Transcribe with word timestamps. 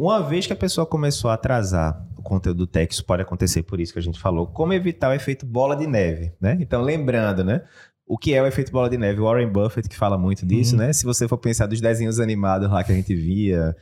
Uma 0.00 0.22
vez 0.22 0.46
que 0.46 0.52
a 0.54 0.56
pessoa 0.56 0.86
começou 0.86 1.30
a 1.30 1.34
atrasar 1.34 2.02
o 2.16 2.22
conteúdo 2.22 2.56
do 2.56 2.66
texto, 2.66 3.04
pode 3.04 3.20
acontecer 3.20 3.62
por 3.64 3.78
isso 3.78 3.92
que 3.92 3.98
a 3.98 4.02
gente 4.02 4.18
falou, 4.18 4.46
como 4.46 4.72
evitar 4.72 5.10
o 5.10 5.12
efeito 5.12 5.44
bola 5.44 5.76
de 5.76 5.86
neve, 5.86 6.32
né? 6.40 6.56
Então, 6.58 6.80
lembrando, 6.80 7.44
né? 7.44 7.64
O 8.10 8.18
que 8.18 8.34
é 8.34 8.42
o 8.42 8.46
efeito 8.46 8.72
bola 8.72 8.90
de 8.90 8.98
neve. 8.98 9.20
Warren 9.20 9.46
Buffett 9.46 9.88
que 9.88 9.96
fala 9.96 10.18
muito 10.18 10.44
disso, 10.44 10.74
uhum. 10.74 10.80
né? 10.80 10.92
Se 10.92 11.04
você 11.04 11.28
for 11.28 11.38
pensar 11.38 11.66
dos 11.66 11.80
desenhos 11.80 12.18
animados 12.18 12.68
lá 12.68 12.82
que 12.82 12.90
a 12.90 12.94
gente 12.96 13.14
via, 13.14 13.76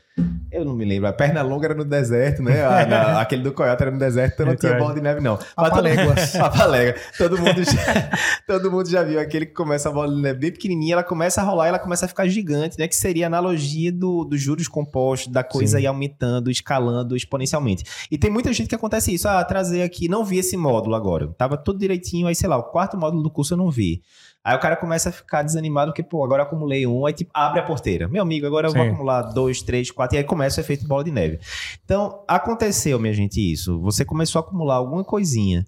eu 0.52 0.66
não 0.66 0.74
me 0.74 0.84
lembro. 0.84 1.08
A 1.08 1.14
perna 1.14 1.40
longa 1.40 1.68
era 1.68 1.74
no 1.74 1.84
deserto, 1.84 2.42
né? 2.42 2.62
A, 2.62 2.84
na, 2.84 3.20
aquele 3.22 3.42
do 3.42 3.52
coiote 3.52 3.80
era 3.80 3.90
no 3.90 3.98
deserto, 3.98 4.34
então 4.34 4.46
não 4.46 4.54
tinha 4.54 4.74
bola 4.74 4.92
de 4.92 5.00
neve, 5.00 5.22
não. 5.22 5.38
Papaléguas. 5.56 6.32
Papalégua. 6.32 6.94
Todo 7.16 7.38
mundo, 7.38 7.64
já, 7.64 8.10
todo 8.46 8.70
mundo 8.70 8.88
já 8.88 9.02
viu 9.02 9.18
aquele 9.18 9.46
que 9.46 9.54
começa 9.54 9.88
a 9.88 9.92
bola 9.92 10.14
de 10.14 10.20
neve 10.20 10.38
bem 10.38 10.52
pequenininha, 10.52 10.92
ela 10.92 11.02
começa 11.02 11.40
a 11.40 11.44
rolar 11.44 11.64
e 11.64 11.68
ela 11.70 11.78
começa 11.78 12.04
a 12.04 12.08
ficar 12.08 12.28
gigante, 12.28 12.78
né? 12.78 12.86
Que 12.86 12.96
seria 12.96 13.24
a 13.24 13.28
analogia 13.28 13.90
do, 13.90 14.24
dos 14.24 14.40
juros 14.40 14.68
compostos, 14.68 15.32
da 15.32 15.42
coisa 15.42 15.78
Sim. 15.78 15.84
ir 15.84 15.86
aumentando, 15.86 16.50
escalando 16.50 17.16
exponencialmente. 17.16 17.84
E 18.10 18.18
tem 18.18 18.30
muita 18.30 18.52
gente 18.52 18.68
que 18.68 18.74
acontece 18.74 19.14
isso. 19.14 19.26
Ah, 19.26 19.42
trazer 19.42 19.82
aqui, 19.82 20.06
não 20.06 20.22
vi 20.22 20.36
esse 20.36 20.56
módulo 20.56 20.94
agora. 20.94 21.28
Tava 21.38 21.56
tudo 21.56 21.78
direitinho, 21.78 22.26
aí 22.26 22.34
sei 22.34 22.48
lá, 22.48 22.58
o 22.58 22.64
quarto 22.64 22.98
módulo 22.98 23.22
do 23.22 23.30
curso 23.30 23.54
eu 23.54 23.58
não 23.58 23.70
vi. 23.70 24.02
Aí 24.42 24.56
o 24.56 24.60
cara 24.60 24.76
começa 24.76 25.10
a 25.10 25.12
ficar 25.12 25.42
desanimado 25.42 25.90
porque, 25.90 26.02
pô, 26.02 26.24
agora 26.24 26.42
acumulei 26.42 26.86
um, 26.86 27.04
aí 27.04 27.12
tipo, 27.12 27.30
abre 27.34 27.60
a 27.60 27.62
porteira. 27.62 28.08
Meu 28.08 28.22
amigo, 28.22 28.46
agora 28.46 28.66
eu 28.66 28.70
Sim. 28.70 28.78
vou 28.78 28.86
acumular 28.86 29.22
dois, 29.22 29.60
três, 29.60 29.90
quatro, 29.90 30.16
e 30.16 30.18
aí 30.18 30.24
começa 30.24 30.60
o 30.60 30.64
efeito 30.64 30.86
bola 30.86 31.04
de 31.04 31.10
neve. 31.10 31.38
Então, 31.84 32.24
aconteceu, 32.26 32.98
minha 32.98 33.12
gente, 33.12 33.40
isso. 33.40 33.78
Você 33.80 34.04
começou 34.04 34.40
a 34.40 34.42
acumular 34.42 34.76
alguma 34.76 35.04
coisinha. 35.04 35.66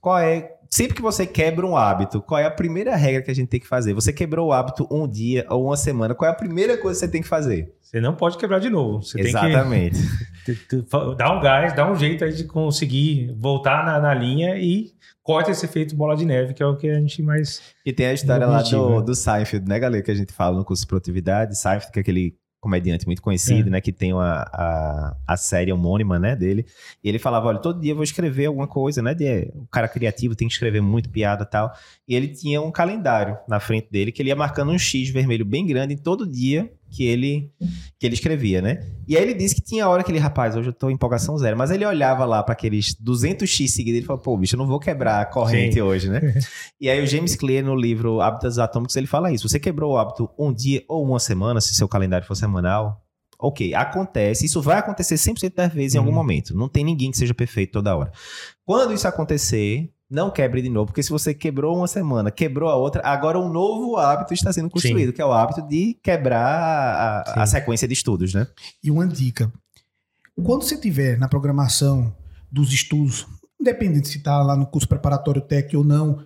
Qual 0.00 0.18
é. 0.18 0.52
Sempre 0.72 0.94
que 0.94 1.02
você 1.02 1.26
quebra 1.26 1.66
um 1.66 1.76
hábito, 1.76 2.22
qual 2.22 2.40
é 2.40 2.46
a 2.46 2.50
primeira 2.50 2.96
regra 2.96 3.20
que 3.20 3.30
a 3.30 3.34
gente 3.34 3.48
tem 3.48 3.60
que 3.60 3.66
fazer? 3.66 3.92
Você 3.92 4.10
quebrou 4.10 4.48
o 4.48 4.52
hábito 4.54 4.88
um 4.90 5.06
dia 5.06 5.44
ou 5.50 5.66
uma 5.66 5.76
semana, 5.76 6.14
qual 6.14 6.30
é 6.30 6.32
a 6.32 6.34
primeira 6.34 6.78
coisa 6.78 6.98
que 6.98 7.04
você 7.04 7.12
tem 7.12 7.20
que 7.20 7.28
fazer? 7.28 7.74
Você 7.82 8.00
não 8.00 8.14
pode 8.14 8.38
quebrar 8.38 8.58
de 8.58 8.70
novo. 8.70 9.02
Você 9.02 9.20
Exatamente. 9.20 9.98
Tem 10.46 10.54
que 10.54 10.82
dar 11.14 11.36
um 11.36 11.42
gás, 11.42 11.76
dar 11.76 11.92
um 11.92 11.94
jeito 11.94 12.24
aí 12.24 12.32
de 12.32 12.44
conseguir 12.44 13.34
voltar 13.38 13.84
na, 13.84 14.00
na 14.00 14.14
linha 14.14 14.56
e 14.56 14.92
corta 15.22 15.50
esse 15.50 15.66
efeito 15.66 15.94
bola 15.94 16.16
de 16.16 16.24
neve, 16.24 16.54
que 16.54 16.62
é 16.62 16.66
o 16.66 16.74
que 16.74 16.88
a 16.88 16.94
gente 16.94 17.22
mais. 17.22 17.60
E 17.84 17.92
tem 17.92 18.06
a 18.06 18.14
história 18.14 18.46
lá 18.46 18.62
do, 18.62 19.00
né? 19.00 19.02
do 19.04 19.14
Seinfeld, 19.14 19.68
né, 19.68 19.78
galera? 19.78 20.02
Que 20.02 20.10
a 20.10 20.14
gente 20.14 20.32
fala 20.32 20.56
no 20.56 20.64
curso 20.64 20.84
de 20.84 20.88
produtividade. 20.88 21.54
Seinfeld, 21.54 21.92
que 21.92 21.98
é 21.98 22.00
aquele 22.00 22.34
comediante 22.62 23.06
muito 23.06 23.20
conhecido, 23.20 23.68
é. 23.68 23.72
né, 23.72 23.80
que 23.80 23.92
tem 23.92 24.12
uma, 24.12 24.48
a, 24.52 25.16
a 25.26 25.36
série 25.36 25.72
homônima, 25.72 26.16
né, 26.16 26.36
dele, 26.36 26.64
e 27.02 27.08
ele 27.08 27.18
falava, 27.18 27.48
olha, 27.48 27.58
todo 27.58 27.80
dia 27.80 27.90
eu 27.90 27.96
vou 27.96 28.04
escrever 28.04 28.46
alguma 28.46 28.68
coisa, 28.68 29.02
né, 29.02 29.12
de, 29.14 29.50
o 29.56 29.66
cara 29.66 29.88
criativo 29.88 30.36
tem 30.36 30.46
que 30.46 30.54
escrever 30.54 30.80
muito 30.80 31.10
piada 31.10 31.42
e 31.42 31.50
tal, 31.50 31.74
e 32.06 32.14
ele 32.14 32.28
tinha 32.28 32.62
um 32.62 32.70
calendário 32.70 33.36
na 33.48 33.58
frente 33.58 33.88
dele, 33.90 34.12
que 34.12 34.22
ele 34.22 34.28
ia 34.28 34.36
marcando 34.36 34.70
um 34.70 34.78
X 34.78 35.10
vermelho 35.10 35.44
bem 35.44 35.66
grande 35.66 35.94
em 35.94 35.96
todo 35.96 36.24
dia 36.24 36.72
que 36.88 37.04
ele 37.04 37.50
que 38.02 38.06
ele 38.08 38.14
escrevia, 38.14 38.60
né? 38.60 38.80
E 39.06 39.16
aí 39.16 39.22
ele 39.22 39.32
disse 39.32 39.54
que 39.54 39.60
tinha 39.60 39.88
hora 39.88 40.02
que 40.02 40.10
ele, 40.10 40.18
rapaz, 40.18 40.56
hoje 40.56 40.70
eu 40.70 40.72
tô 40.72 40.90
em 40.90 40.94
empolgação 40.94 41.38
zero, 41.38 41.56
mas 41.56 41.70
ele 41.70 41.86
olhava 41.86 42.24
lá 42.24 42.42
para 42.42 42.52
aqueles 42.52 42.96
200x 42.96 43.68
seguidos 43.68 44.02
e 44.02 44.04
falou, 44.04 44.20
pô, 44.20 44.36
bicho, 44.36 44.56
eu 44.56 44.58
não 44.58 44.66
vou 44.66 44.80
quebrar 44.80 45.20
a 45.20 45.24
corrente 45.24 45.74
Sim. 45.74 45.82
hoje, 45.82 46.10
né? 46.10 46.20
e 46.80 46.90
aí 46.90 47.00
o 47.00 47.06
James 47.06 47.36
Clear 47.36 47.64
no 47.64 47.76
livro 47.76 48.20
Hábitos 48.20 48.58
Atômicos, 48.58 48.96
ele 48.96 49.06
fala 49.06 49.30
isso, 49.30 49.48
você 49.48 49.60
quebrou 49.60 49.92
o 49.92 49.96
hábito 49.96 50.28
um 50.36 50.52
dia 50.52 50.82
ou 50.88 51.06
uma 51.06 51.20
semana, 51.20 51.60
se 51.60 51.76
seu 51.76 51.86
calendário 51.86 52.26
for 52.26 52.34
semanal, 52.34 53.00
ok, 53.38 53.72
acontece, 53.72 54.46
isso 54.46 54.60
vai 54.60 54.78
acontecer 54.78 55.14
100% 55.14 55.54
das 55.54 55.72
vezes 55.72 55.94
em 55.94 55.98
algum 55.98 56.10
uhum. 56.10 56.16
momento, 56.16 56.56
não 56.56 56.68
tem 56.68 56.82
ninguém 56.82 57.12
que 57.12 57.18
seja 57.18 57.32
perfeito 57.32 57.70
toda 57.70 57.96
hora. 57.96 58.10
Quando 58.64 58.92
isso 58.92 59.06
acontecer, 59.06 59.88
não 60.12 60.30
quebre 60.30 60.60
de 60.60 60.68
novo, 60.68 60.86
porque 60.86 61.02
se 61.02 61.10
você 61.10 61.32
quebrou 61.32 61.74
uma 61.74 61.88
semana, 61.88 62.30
quebrou 62.30 62.68
a 62.68 62.76
outra, 62.76 63.00
agora 63.02 63.38
um 63.38 63.48
novo 63.48 63.96
hábito 63.96 64.34
está 64.34 64.52
sendo 64.52 64.68
construído, 64.68 65.08
Sim. 65.08 65.14
que 65.14 65.22
é 65.22 65.24
o 65.24 65.32
hábito 65.32 65.66
de 65.66 65.98
quebrar 66.02 67.24
a, 67.26 67.42
a, 67.42 67.46
sequência 67.46 67.88
de 67.88 67.94
estudos, 67.94 68.34
né? 68.34 68.46
E 68.84 68.90
uma 68.90 69.06
dica: 69.06 69.50
quando 70.44 70.64
você 70.64 70.76
tiver 70.76 71.18
na 71.18 71.28
programação 71.28 72.14
dos 72.50 72.74
estudos, 72.74 73.26
independente 73.58 74.08
se 74.08 74.18
está 74.18 74.42
lá 74.42 74.54
no 74.54 74.66
curso 74.66 74.86
preparatório 74.86 75.40
TEC 75.40 75.74
ou 75.74 75.82
não, 75.82 76.22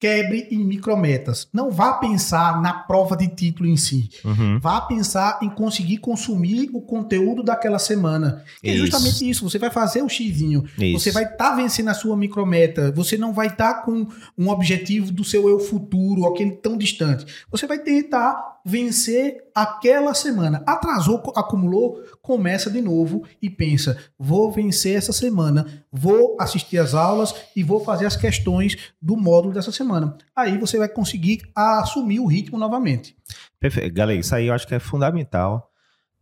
quebre 0.00 0.48
em 0.50 0.64
micrometas. 0.64 1.46
Não 1.52 1.70
vá 1.70 1.92
pensar 1.92 2.60
na 2.62 2.72
prova 2.72 3.14
de 3.14 3.28
título 3.28 3.68
em 3.68 3.76
si. 3.76 4.08
Uhum. 4.24 4.58
Vá 4.58 4.80
pensar 4.80 5.38
em 5.42 5.50
conseguir 5.50 5.98
consumir 5.98 6.70
o 6.72 6.80
conteúdo 6.80 7.42
daquela 7.42 7.78
semana. 7.78 8.42
é 8.64 8.72
justamente 8.72 9.28
isso. 9.28 9.48
Você 9.48 9.58
vai 9.58 9.70
fazer 9.70 10.02
o 10.02 10.08
xizinho. 10.08 10.64
Isso. 10.78 10.98
Você 10.98 11.10
vai 11.10 11.24
estar 11.24 11.50
tá 11.50 11.54
vencendo 11.54 11.88
a 11.88 11.94
sua 11.94 12.16
micrometa. 12.16 12.90
Você 12.92 13.18
não 13.18 13.34
vai 13.34 13.48
estar 13.48 13.74
tá 13.74 13.82
com 13.82 14.06
um 14.38 14.48
objetivo 14.48 15.12
do 15.12 15.22
seu 15.22 15.46
eu 15.50 15.60
futuro, 15.60 16.24
aquele 16.26 16.52
tão 16.52 16.78
distante. 16.78 17.26
Você 17.50 17.66
vai 17.66 17.78
tentar 17.78 18.60
vencer 18.64 19.44
aquela 19.54 20.14
semana. 20.14 20.62
Atrasou, 20.66 21.22
acumulou, 21.36 22.02
começa 22.22 22.70
de 22.70 22.80
novo 22.80 23.24
e 23.40 23.48
pensa: 23.48 23.96
vou 24.18 24.50
vencer 24.50 24.96
essa 24.96 25.12
semana, 25.12 25.84
vou 25.92 26.36
assistir 26.40 26.78
as 26.78 26.94
aulas 26.94 27.34
e 27.54 27.62
vou 27.62 27.84
fazer 27.84 28.06
as 28.06 28.16
questões 28.16 28.76
do 29.00 29.16
módulo 29.16 29.54
dessa 29.54 29.72
semana. 29.72 29.89
Aí 30.34 30.58
você 30.58 30.78
vai 30.78 30.88
conseguir 30.88 31.42
assumir 31.54 32.20
o 32.20 32.26
ritmo 32.26 32.58
novamente. 32.58 33.16
Perfeito. 33.58 33.94
Galera, 33.94 34.18
isso 34.18 34.34
aí 34.34 34.46
eu 34.46 34.54
acho 34.54 34.66
que 34.66 34.74
é 34.74 34.78
fundamental. 34.78 35.70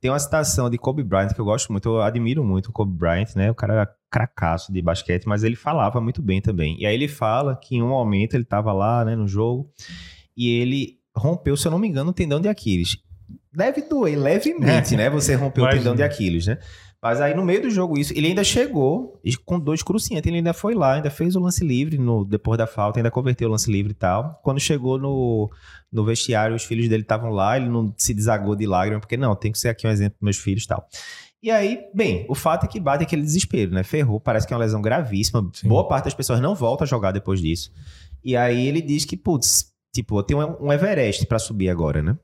Tem 0.01 0.11
uma 0.11 0.19
citação 0.19 0.71
de 0.71 0.79
Kobe 0.79 1.03
Bryant 1.03 1.35
que 1.35 1.41
eu 1.41 1.45
gosto 1.45 1.73
muito, 1.73 1.89
eu 1.89 2.03
admiro 2.03 2.45
muito 2.45 2.67
o 2.69 2.73
Kobe 2.73 2.97
Bryant, 2.97 3.35
né? 3.35 3.51
O 3.51 3.55
cara 3.55 3.75
era 3.75 3.95
cracaço 4.11 4.73
de 4.73 4.81
basquete, 4.81 5.27
mas 5.27 5.43
ele 5.43 5.57
falava 5.57 6.01
muito 6.01 6.23
bem 6.23 6.41
também. 6.41 6.81
E 6.81 6.87
aí 6.87 6.95
ele 6.95 7.09
fala 7.09 7.57
que 7.57 7.77
em 7.77 7.83
um 7.83 7.89
momento 7.89 8.35
ele 8.35 8.45
estava 8.45 8.73
lá, 8.73 9.05
né, 9.05 9.17
no 9.17 9.27
jogo, 9.27 9.71
e 10.37 10.49
ele 10.49 10.99
rompeu, 11.17 11.57
se 11.57 11.67
eu 11.67 11.73
não 11.73 11.79
me 11.79 11.89
engano, 11.89 12.11
o 12.11 12.15
tendão 12.15 12.41
de 12.41 12.49
Aquiles. 12.49 12.97
Deve 13.59 13.83
doer 13.83 14.17
levemente, 14.17 14.97
né? 14.97 15.11
Você 15.11 15.35
rompeu 15.37 15.65
o 15.65 15.69
tendão 15.69 15.97
de 15.97 16.03
Aquiles, 16.05 16.47
né? 16.47 16.59
Mas 17.03 17.21
aí 17.21 17.35
no 17.35 17.45
meio 17.45 17.63
do 17.63 17.71
jogo 17.71 17.99
isso, 17.99 18.13
ele 18.13 18.29
ainda 18.29 18.45
chegou 18.45 19.21
com 19.45 19.59
dois 19.59 19.83
cruciantes, 19.83 20.27
ele 20.27 20.37
ainda 20.37 20.53
foi 20.53 20.75
lá, 20.75 20.95
ainda 20.95 21.11
fez 21.11 21.35
o 21.35 21.41
lance 21.41 21.65
livre 21.65 21.99
no 21.99 22.25
depois 22.25 22.57
da 22.57 22.69
falta, 22.69 23.01
ainda 23.01 23.11
converteu 23.11 23.49
o 23.49 23.51
lance 23.51 23.71
livre 23.71 23.91
e 23.91 23.95
tal. 23.95 24.41
Quando 24.45 24.61
chegou 24.61 24.97
no, 24.97 25.51
no 25.93 26.05
vestiário, 26.05 26.55
os 26.55 26.63
filhos 26.63 26.89
dele 26.89 27.03
estavam 27.03 27.31
lá, 27.31 27.57
ele 27.57 27.69
não 27.69 27.93
se 27.97 28.15
desagou 28.15 28.55
de 28.55 28.65
lágrimas, 28.65 29.01
porque 29.01 29.17
não, 29.17 29.35
tem 29.35 29.51
que 29.51 29.59
ser 29.59 29.71
aqui 29.71 29.89
um 29.89 29.91
exemplo 29.91 30.19
para 30.21 30.27
meus 30.27 30.39
filhos 30.39 30.63
e 30.63 30.69
tal. 30.69 30.89
E 31.43 31.51
aí, 31.51 31.81
bem, 31.93 32.27
o 32.29 32.37
fato 32.37 32.65
é 32.65 32.69
que 32.69 32.79
bate 32.79 33.03
aquele 33.03 33.23
desespero, 33.23 33.73
né? 33.73 33.83
Ferrou, 33.83 34.21
parece 34.21 34.47
que 34.47 34.53
é 34.53 34.57
uma 34.57 34.63
lesão 34.63 34.81
gravíssima. 34.81 35.51
Sim. 35.53 35.67
Boa 35.69 35.87
parte 35.87 36.05
das 36.05 36.15
pessoas 36.15 36.41
não 36.41 36.55
volta 36.55 36.85
a 36.85 36.87
jogar 36.87 37.11
depois 37.11 37.41
disso. 37.41 37.73
E 38.25 38.37
aí 38.37 38.69
ele 38.69 38.81
diz 38.81 39.05
que, 39.05 39.17
putz, 39.17 39.73
Tipo, 39.99 40.19
eu 40.19 40.23
tenho 40.23 40.57
um 40.61 40.73
Everest 40.73 41.27
para 41.27 41.39
subir 41.39 41.71
agora, 41.71 42.03
né? 42.03 42.17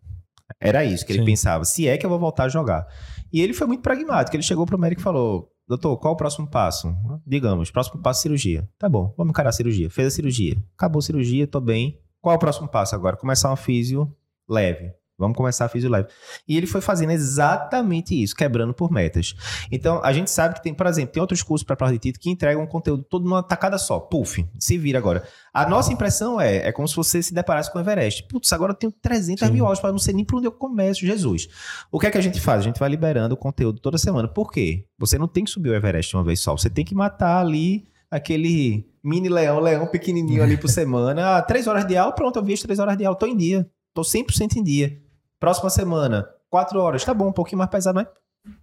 Era 0.60 0.84
isso 0.84 1.05
que 1.05 1.12
ele 1.12 1.21
Sim. 1.21 1.27
pensava. 1.27 1.65
Se 1.65 1.88
é 1.88 1.97
que 1.97 2.05
eu 2.05 2.10
vou 2.10 2.19
voltar 2.19 2.44
a 2.44 2.49
jogar. 2.49 2.87
E 3.32 3.41
ele 3.41 3.53
foi 3.53 3.66
muito 3.66 3.82
pragmático. 3.82 4.37
Ele 4.37 4.43
chegou 4.43 4.66
pro 4.66 4.78
médico 4.78 5.00
e 5.00 5.05
falou: 5.05 5.50
Doutor, 5.66 5.97
qual 5.99 6.15
o 6.15 6.16
próximo 6.16 6.47
passo? 6.47 6.94
Digamos, 7.27 7.71
próximo 7.71 8.03
passo 8.03 8.22
cirurgia. 8.22 8.69
Tá 8.78 8.88
bom, 8.88 9.15
vamos 9.16 9.31
encarar 9.31 9.49
a 9.49 9.53
cirurgia. 9.53 9.88
Fez 9.88 10.09
a 10.09 10.10
cirurgia. 10.10 10.56
Acabou 10.77 10.99
a 10.99 11.03
cirurgia, 11.03 11.47
tô 11.47 11.60
bem. 11.60 12.00
Qual 12.21 12.32
é 12.32 12.37
o 12.37 12.41
próximo 12.41 12.69
passo 12.69 12.94
agora? 12.94 13.16
Começar 13.16 13.49
uma 13.49 13.56
físio 13.56 14.15
leve. 14.49 14.93
Vamos 15.17 15.37
começar 15.37 15.67
a 15.67 15.69
Physio 15.69 15.89
Live. 15.91 16.09
E 16.49 16.57
ele 16.57 16.67
foi 16.67 16.81
fazendo 16.81 17.11
exatamente 17.11 18.21
isso, 18.21 18.35
quebrando 18.35 18.75
por 18.75 18.91
metas. 18.91 19.35
Então, 19.71 20.03
a 20.03 20.13
gente 20.13 20.31
sabe 20.31 20.55
que 20.55 20.63
tem, 20.63 20.75
por 20.75 20.87
exemplo, 20.87 21.13
tem 21.13 21.21
outros 21.21 21.43
cursos 21.43 21.65
para 21.65 21.77
título 21.99 22.21
que 22.21 22.31
entregam 22.31 22.67
conteúdo 22.67 23.05
todo 23.05 23.25
numa 23.25 23.43
tacada 23.43 23.79
só. 23.79 24.01
Puf, 24.01 24.45
se 24.59 24.77
vira 24.77 24.99
agora. 24.99 25.23
A 25.53 25.69
nossa 25.69 25.93
impressão 25.93 26.41
é, 26.41 26.69
é 26.69 26.73
como 26.73 26.89
se 26.89 26.97
você 26.97 27.23
se 27.23 27.33
deparasse 27.33 27.71
com 27.71 27.79
o 27.79 27.81
Everest. 27.81 28.27
Putz, 28.29 28.53
agora 28.53 28.73
eu 28.73 28.77
tenho 28.77 28.93
300 28.93 29.47
Sim. 29.47 29.53
mil 29.53 29.65
horas 29.65 29.79
para 29.79 29.93
não 29.93 29.99
sei 29.99 30.15
nem 30.15 30.25
por 30.25 30.39
onde 30.39 30.49
eu 30.49 30.53
começo, 30.53 31.07
Jesus. 31.07 31.49
O 31.93 32.01
que 32.01 32.07
é 32.07 32.11
que 32.11 32.19
a 32.19 32.23
gente 32.23 32.41
faz? 32.41 32.61
A 32.61 32.65
gente 32.65 32.81
vai 32.81 32.89
liberando 32.89 33.35
o 33.35 33.39
conteúdo 33.39 33.81
toda 33.81 33.97
semana. 33.99 34.27
Por 34.27 34.51
quê? 34.51 34.87
Você 34.99 35.17
não 35.17 35.29
tem 35.29 35.45
que 35.45 35.51
subir 35.51 35.71
o 35.71 35.75
Everest 35.75 36.17
uma 36.17 36.25
vez 36.25 36.41
só. 36.41 36.57
Você 36.57 36.69
tem 36.69 36.85
que 36.85 36.95
matar 36.95 37.41
ali 37.41 37.87
aquele 38.11 38.87
mini 39.03 39.29
leão, 39.29 39.61
leão 39.61 39.87
pequenininho 39.87 40.43
ali 40.43 40.57
por 40.57 40.69
semana. 40.71 41.37
Ah, 41.37 41.43
três 41.43 41.67
horas 41.67 41.87
de 41.87 41.97
aula, 41.97 42.13
pronto, 42.13 42.39
eu 42.39 42.45
vi 42.45 42.55
as 42.55 42.61
três 42.61 42.79
horas 42.79 42.97
de 42.97 43.05
aula, 43.05 43.19
tô 43.19 43.27
em 43.27 43.37
dia. 43.37 43.69
Tô 43.93 44.03
100% 44.03 44.57
em 44.57 44.63
dia. 44.63 45.01
Próxima 45.44 45.69
semana, 45.69 46.27
quatro 46.49 46.81
horas. 46.81 47.05
Tá 47.05 47.12
bom, 47.12 47.28
um 47.28 47.32
pouquinho 47.32 47.59
mais 47.59 47.71
pesado, 47.71 47.97
mas 47.97 48.09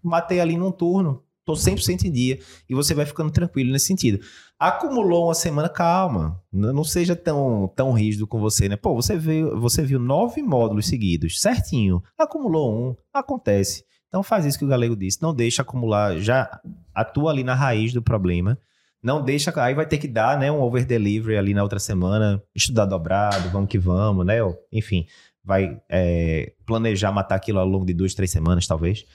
matei 0.01 0.39
ali 0.39 0.57
num 0.57 0.71
turno. 0.71 1.23
Tô 1.45 1.53
100% 1.53 2.05
em 2.05 2.11
dia. 2.11 2.39
E 2.67 2.73
você 2.73 2.95
vai 2.95 3.05
ficando 3.05 3.29
tranquilo 3.29 3.71
nesse 3.71 3.85
sentido. 3.85 4.19
Acumulou 4.57 5.25
uma 5.25 5.35
semana, 5.35 5.69
calma. 5.69 6.41
Não 6.51 6.83
seja 6.83 7.15
tão, 7.15 7.71
tão 7.75 7.91
rígido 7.93 8.25
com 8.25 8.39
você, 8.39 8.67
né? 8.67 8.77
Pô, 8.77 8.95
você 8.95 9.15
viu, 9.15 9.59
você 9.61 9.83
viu 9.83 9.99
nove 9.99 10.41
módulos 10.41 10.87
seguidos, 10.87 11.39
certinho. 11.39 12.01
Acumulou 12.17 12.73
um, 12.73 12.95
acontece. 13.13 13.85
Então 14.07 14.23
faz 14.23 14.43
isso 14.47 14.57
que 14.57 14.65
o 14.65 14.67
Galego 14.67 14.95
disse. 14.95 15.21
Não 15.21 15.35
deixa 15.35 15.61
acumular, 15.61 16.17
já 16.17 16.59
atua 16.95 17.29
ali 17.29 17.43
na 17.43 17.53
raiz 17.53 17.93
do 17.93 18.01
problema. 18.01 18.57
Não 19.03 19.23
deixa, 19.23 19.51
aí 19.63 19.73
vai 19.73 19.85
ter 19.87 19.97
que 19.97 20.07
dar, 20.07 20.37
né, 20.37 20.51
um 20.51 20.61
over 20.61 20.85
delivery 20.85 21.35
ali 21.35 21.55
na 21.55 21.63
outra 21.63 21.79
semana, 21.79 22.41
estudar 22.55 22.85
dobrado, 22.85 23.49
vamos 23.49 23.67
que 23.67 23.79
vamos, 23.79 24.23
né? 24.23 24.37
Enfim, 24.71 25.07
vai 25.43 25.81
é, 25.89 26.53
planejar 26.65 27.11
matar 27.11 27.35
aquilo 27.35 27.59
ao 27.59 27.67
longo 27.67 27.85
de 27.85 27.93
duas, 27.93 28.13
três 28.13 28.31
semanas, 28.31 28.67
talvez. 28.67 29.05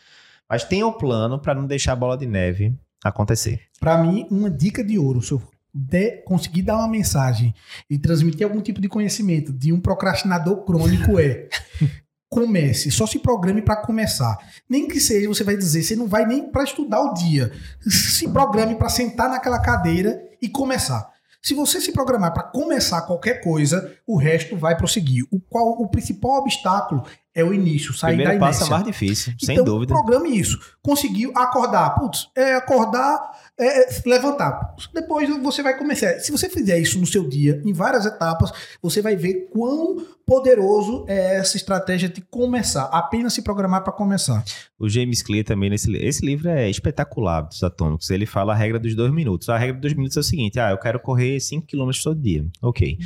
Mas 0.49 0.65
tenha 0.65 0.87
um 0.87 0.93
plano 0.93 1.39
para 1.39 1.55
não 1.55 1.67
deixar 1.67 1.93
a 1.93 1.97
bola 1.97 2.17
de 2.17 2.27
neve 2.27 2.75
acontecer. 3.05 3.63
Para 3.81 4.03
mim, 4.03 4.27
uma 4.31 4.51
dica 4.51 4.83
de 4.83 4.99
ouro, 4.99 5.23
se 5.23 5.33
eu 5.33 5.43
de 5.77 6.23
conseguir 6.23 6.63
dar 6.63 6.79
uma 6.79 6.89
mensagem 6.89 7.55
e 7.91 7.99
transmitir 7.99 8.47
algum 8.47 8.63
tipo 8.63 8.81
de 8.81 8.89
conhecimento 8.89 9.53
de 9.53 9.75
um 9.75 9.81
procrastinador 9.81 10.65
crônico 10.65 11.21
é 11.21 11.49
comece, 12.31 12.91
só 12.91 13.07
se 13.07 13.19
programe 13.19 13.61
para 13.61 13.77
começar. 13.77 14.39
Nem 14.69 14.89
que 14.89 14.99
seja, 14.99 15.29
você 15.29 15.45
vai 15.45 15.57
dizer, 15.57 15.83
você 15.83 15.95
não 15.95 16.09
vai 16.09 16.27
nem 16.27 16.51
para 16.51 16.65
estudar 16.65 17.01
o 17.01 17.13
dia. 17.13 17.53
Se 17.81 18.29
programe 18.29 18.75
para 18.75 18.89
sentar 18.89 19.29
naquela 19.29 19.61
cadeira 19.61 20.19
e 20.41 20.49
começar. 20.49 21.13
Se 21.47 21.55
você 21.55 21.81
se 21.81 21.93
programar 21.93 22.35
para 22.35 22.43
começar 22.43 23.03
qualquer 23.03 23.41
coisa, 23.41 23.97
o 24.05 24.19
resto 24.19 24.57
vai 24.57 24.77
prosseguir. 24.77 25.25
O 25.31 25.39
qual 25.39 25.81
o 25.81 25.87
principal 25.89 26.41
obstáculo 26.41 27.05
é 27.37 27.45
o 27.45 27.53
início, 27.53 27.93
sair 27.93 28.17
Primeiro 28.17 28.33
da 28.33 28.47
passo 28.47 28.61
inércia. 28.61 28.73
é 28.73 28.79
mais 28.79 28.85
difícil, 28.87 29.35
sem 29.39 29.55
então, 29.57 29.65
dúvida. 29.67 29.93
programe 29.93 30.35
isso. 30.39 30.59
Conseguiu 30.83 31.33
acordar. 31.37 31.91
Putz, 31.95 32.31
é 32.35 32.55
acordar, 32.55 33.31
é 33.61 33.87
levantar. 34.07 34.75
Depois 34.95 35.29
você 35.43 35.63
vai 35.63 35.77
começar. 35.77 36.19
Se 36.19 36.33
você 36.33 36.49
fizer 36.49 36.79
isso 36.79 36.99
no 36.99 37.05
seu 37.05 37.29
dia, 37.29 37.61
em 37.63 37.75
várias 37.75 38.07
etapas, 38.07 38.51
você 38.81 39.03
vai 39.03 39.17
ver 39.17 39.51
quão 39.53 39.99
poderoso 40.25 41.05
é 41.07 41.37
essa 41.37 41.59
estratégia 41.59 42.09
de 42.09 42.23
começar. 42.23 42.85
Apenas 42.85 43.35
se 43.35 43.43
programar 43.43 43.85
para 43.85 43.93
começar. 43.93 44.43
O 44.79 44.89
James 44.89 45.23
Clear 45.23 45.45
também, 45.45 45.69
nesse 45.69 45.95
esse 45.95 46.25
livro 46.25 46.49
é 46.49 46.71
espetacular 46.71 47.43
dos 47.43 47.63
atômicos. 47.63 48.09
Ele 48.09 48.25
fala 48.25 48.55
a 48.55 48.57
regra 48.57 48.79
dos 48.79 48.95
dois 48.95 49.13
minutos. 49.13 49.51
A 49.51 49.59
regra 49.59 49.75
dos 49.75 49.83
dois 49.83 49.95
minutos 49.95 50.17
é 50.17 50.21
o 50.21 50.23
seguinte: 50.25 50.59
ah, 50.59 50.71
eu 50.71 50.79
quero 50.79 50.99
correr 51.01 51.39
5 51.39 51.67
km 51.67 51.91
todo 52.03 52.19
dia. 52.19 52.47
Ok. 52.63 52.99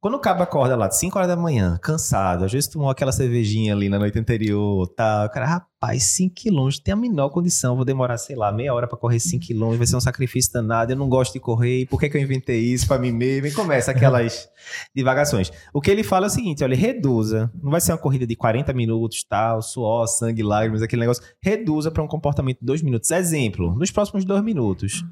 Quando 0.00 0.14
o 0.14 0.18
cabo 0.18 0.42
acorda 0.42 0.74
lá 0.76 0.88
de 0.88 0.96
5 0.96 1.18
horas 1.18 1.28
da 1.28 1.36
manhã, 1.36 1.78
cansado, 1.82 2.46
às 2.46 2.50
vezes 2.50 2.70
tomou 2.70 2.88
aquela 2.88 3.12
cervejinha 3.12 3.74
ali 3.74 3.86
na 3.86 3.98
noite 3.98 4.18
anterior, 4.18 4.88
tá, 4.88 5.26
o 5.26 5.28
cara, 5.28 5.44
rapaz, 5.44 6.04
5 6.04 6.34
km, 6.34 6.70
tem 6.82 6.94
a 6.94 6.96
menor 6.96 7.28
condição, 7.28 7.76
vou 7.76 7.84
demorar, 7.84 8.16
sei 8.16 8.34
lá, 8.34 8.50
meia 8.50 8.72
hora 8.72 8.88
pra 8.88 8.96
correr 8.96 9.20
5 9.20 9.46
km, 9.46 9.76
vai 9.76 9.86
ser 9.86 9.96
um 9.96 10.00
sacrifício 10.00 10.54
danado, 10.54 10.90
eu 10.90 10.96
não 10.96 11.06
gosto 11.06 11.34
de 11.34 11.40
correr, 11.40 11.84
por 11.84 12.00
que, 12.00 12.08
que 12.08 12.16
eu 12.16 12.22
inventei 12.22 12.60
isso 12.60 12.86
pra 12.86 12.98
mim 12.98 13.12
mesmo? 13.12 13.48
E 13.48 13.52
começa 13.52 13.90
aquelas 13.90 14.48
divagações. 14.96 15.52
O 15.70 15.82
que 15.82 15.90
ele 15.90 16.02
fala 16.02 16.24
é 16.24 16.28
o 16.28 16.30
seguinte, 16.30 16.64
olha, 16.64 16.74
reduza, 16.74 17.52
não 17.62 17.70
vai 17.70 17.82
ser 17.82 17.92
uma 17.92 17.98
corrida 17.98 18.26
de 18.26 18.34
40 18.34 18.72
minutos, 18.72 19.22
tal, 19.22 19.60
suor, 19.60 20.06
sangue, 20.06 20.42
lágrimas, 20.42 20.80
aquele 20.80 21.00
negócio, 21.00 21.22
reduza 21.42 21.90
pra 21.90 22.02
um 22.02 22.08
comportamento 22.08 22.60
de 22.60 22.64
2 22.64 22.80
minutos. 22.80 23.10
Exemplo, 23.10 23.74
nos 23.76 23.90
próximos 23.90 24.24
2 24.24 24.42
minutos, 24.42 25.04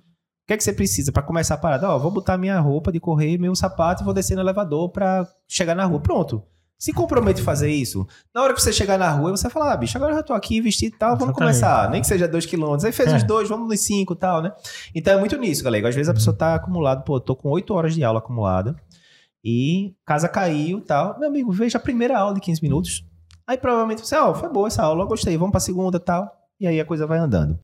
que 0.48 0.54
é 0.54 0.56
que 0.56 0.64
você 0.64 0.72
precisa 0.72 1.12
para 1.12 1.22
começar 1.22 1.54
a 1.54 1.58
parada? 1.58 1.88
Ó, 1.90 1.98
vou 1.98 2.10
botar 2.10 2.36
minha 2.38 2.58
roupa 2.58 2.90
de 2.90 2.98
correr, 2.98 3.38
meu 3.38 3.54
sapato 3.54 4.02
e 4.02 4.04
vou 4.04 4.14
descer 4.14 4.34
no 4.34 4.40
elevador 4.40 4.88
para 4.90 5.28
chegar 5.46 5.74
na 5.74 5.84
rua. 5.84 6.00
Pronto. 6.00 6.42
Se 6.78 6.92
compromete 6.92 7.42
a 7.42 7.44
fazer 7.44 7.70
isso. 7.70 8.06
Na 8.32 8.40
hora 8.42 8.54
que 8.54 8.62
você 8.62 8.72
chegar 8.72 8.96
na 8.96 9.10
rua, 9.10 9.32
você 9.32 9.42
vai 9.42 9.50
falar, 9.50 9.72
ah, 9.72 9.76
bicho, 9.76 9.96
agora 9.98 10.12
eu 10.12 10.16
já 10.16 10.22
tô 10.22 10.32
aqui 10.32 10.60
vestido 10.60 10.94
e 10.94 10.98
tal, 10.98 11.16
vamos 11.18 11.34
Exatamente. 11.36 11.60
começar. 11.60 11.90
Nem 11.90 12.00
que 12.00 12.06
seja 12.06 12.28
dois 12.28 12.46
quilômetros. 12.46 12.84
Aí 12.84 12.92
fez 12.92 13.12
É. 13.12 13.16
os 13.16 13.24
dois, 13.24 13.48
vamos 13.48 13.68
nos 13.68 13.80
cinco 13.80 14.12
e 14.12 14.16
tal, 14.16 14.40
né? 14.40 14.52
Então 14.94 15.12
é 15.12 15.18
muito 15.18 15.36
nisso, 15.36 15.62
galera. 15.64 15.88
Às 15.88 15.94
vezes 15.94 16.08
a 16.08 16.14
pessoa 16.14 16.36
tá 16.36 16.54
acumulado, 16.54 17.02
pô, 17.04 17.18
tô 17.20 17.34
com 17.34 17.48
oito 17.50 17.74
horas 17.74 17.94
de 17.94 18.04
aula 18.04 18.20
acumulada 18.20 18.76
e 19.44 19.94
casa 20.06 20.28
caiu 20.28 20.78
e 20.78 20.82
tal. 20.82 21.18
Meu 21.18 21.28
amigo, 21.28 21.50
veja 21.52 21.78
a 21.78 21.80
primeira 21.80 22.18
aula 22.18 22.34
de 22.34 22.40
15 22.40 22.62
minutos. 22.62 23.04
Aí 23.46 23.56
provavelmente 23.58 24.06
você, 24.06 24.16
ó, 24.16 24.32
foi 24.34 24.48
boa 24.48 24.68
essa 24.68 24.82
aula, 24.82 25.04
gostei, 25.04 25.36
vamos 25.36 25.50
pra 25.50 25.60
segunda 25.60 25.96
e 25.96 26.00
tal. 26.00 26.30
E 26.60 26.66
aí 26.66 26.80
a 26.80 26.84
coisa 26.84 27.06
vai 27.06 27.18
andando. 27.18 27.56